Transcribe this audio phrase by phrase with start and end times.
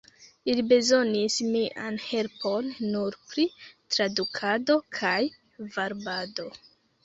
[0.51, 5.17] Ili bezonis mian helpon nur pri tradukado kaj
[5.79, 6.53] varbado.